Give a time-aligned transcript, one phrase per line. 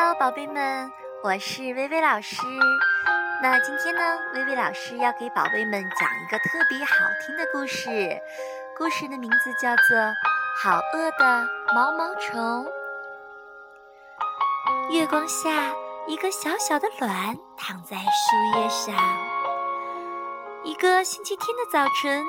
[0.00, 0.92] Hello，宝贝们，
[1.24, 2.36] 我是薇薇老师。
[3.42, 4.00] 那今天呢，
[4.32, 8.16] 薇薇老师要给宝贝们讲一个特别好听的故事，
[8.76, 9.98] 故事的名字叫做
[10.62, 11.44] 《好饿的
[11.74, 12.64] 毛毛虫》。
[14.92, 15.50] 月光下，
[16.06, 18.94] 一个小小的卵躺在树叶上。
[20.62, 22.24] 一个星期天的早晨，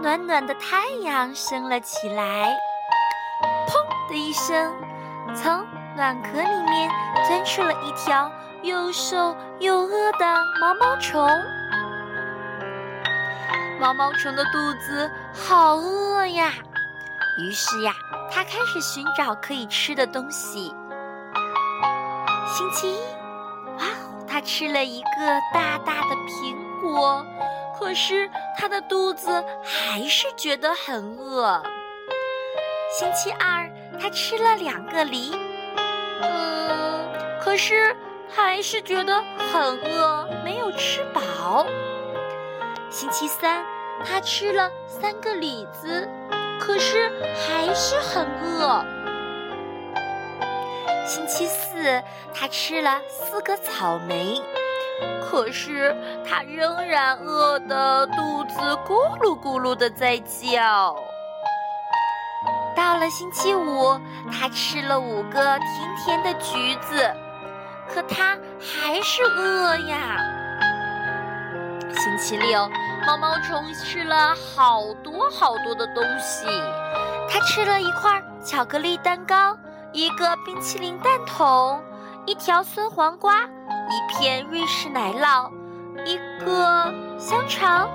[0.00, 2.56] 暖暖的太阳升了起来。
[3.66, 4.74] 砰的一声，
[5.34, 5.62] 从
[5.96, 6.90] 卵壳里面
[7.26, 8.30] 钻出了一条
[8.62, 11.28] 又瘦又饿的毛毛虫。
[13.78, 16.52] 毛毛虫的肚子好饿呀，
[17.38, 17.92] 于是呀，
[18.30, 20.74] 它开始寻找可以吃的东西。
[22.46, 23.00] 星期一，
[23.78, 23.84] 哇，
[24.26, 25.08] 它吃了一个
[25.52, 27.26] 大大的苹果，
[27.78, 31.60] 可是它的肚子还是觉得很饿。
[32.98, 33.68] 星期二，
[34.00, 35.51] 它吃了两个梨。
[36.22, 37.08] 嗯，
[37.40, 37.94] 可是
[38.28, 41.66] 还是觉得很饿，没有吃饱。
[42.90, 43.64] 星期三，
[44.04, 46.08] 他吃了三个李子，
[46.60, 48.84] 可是还是很饿。
[51.04, 54.40] 星期四，他吃了四个草莓，
[55.20, 60.96] 可是他仍然饿得肚子咕噜咕噜的在叫。
[62.74, 67.14] 到了星期五，他吃了五个甜甜的橘子，
[67.88, 70.18] 可他还是饿呀。
[71.94, 72.68] 星期六，
[73.06, 76.46] 毛毛虫吃了好多好多的东西，
[77.28, 79.56] 他吃了一块巧克力蛋糕，
[79.92, 81.80] 一个冰淇淋蛋筒，
[82.26, 85.50] 一条酸黄瓜，一片瑞士奶酪，
[86.04, 87.88] 一个香肠，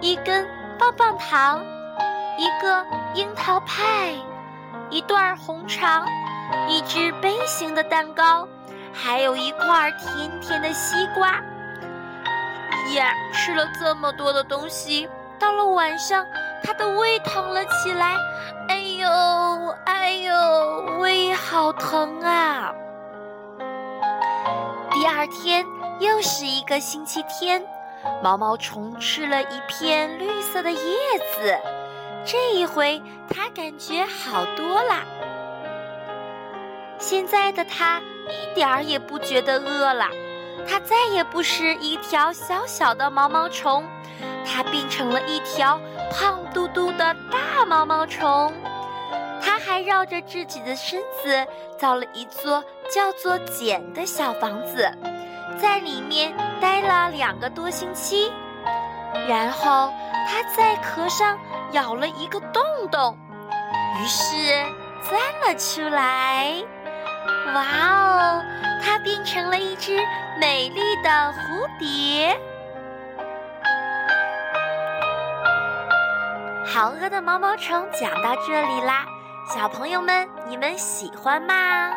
[0.00, 0.46] 一根
[0.78, 1.60] 棒棒糖。
[2.38, 2.82] 一个
[3.14, 4.14] 樱桃派，
[4.88, 6.06] 一段红肠，
[6.66, 8.48] 一只杯形的蛋糕，
[8.90, 11.32] 还有一块甜甜的西瓜。
[12.94, 15.06] 呀，吃了这么多的东西，
[15.38, 16.24] 到了晚上，
[16.64, 18.16] 他的胃疼了起来。
[18.68, 22.72] 哎呦，哎呦，胃好疼啊！
[24.90, 25.66] 第二天
[25.98, 27.62] 又是一个星期天，
[28.22, 30.78] 毛毛虫吃了一片绿色的叶
[31.36, 31.58] 子。
[32.24, 35.02] 这一回，他感觉好多了。
[36.98, 40.06] 现在的他一点儿也不觉得饿了，
[40.68, 43.84] 他再也不是一条小小的毛毛虫，
[44.46, 45.80] 他变成了一条
[46.12, 48.52] 胖嘟嘟的大毛毛虫。
[49.40, 51.44] 他还绕着自己的身子
[51.76, 54.88] 造了一座叫做“茧”的小房子，
[55.60, 58.30] 在里面待了两个多星期，
[59.28, 59.92] 然后
[60.28, 61.36] 他在壳上。
[61.72, 63.16] 咬了一个洞洞，
[63.98, 64.26] 于是
[65.02, 66.62] 钻了出来。
[67.54, 68.42] 哇哦，
[68.82, 69.98] 它变成了一只
[70.38, 72.38] 美丽的蝴蝶。
[76.64, 79.04] 好饿的毛毛虫讲到这里啦，
[79.46, 81.90] 小朋友们，你们喜欢吗？